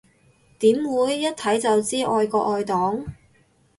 [0.57, 3.05] 點會，一睇就知愛國愛黨